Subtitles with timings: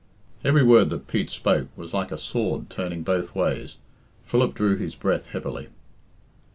[0.43, 3.77] Every word that Pete spoke was like a sword turning both ways.
[4.23, 5.67] Philip drew his breath heavily.